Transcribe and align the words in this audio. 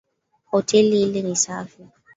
Hoteli 0.51 1.01
ile 1.01 1.21
ni 1.21 1.35
safi. 1.35 1.87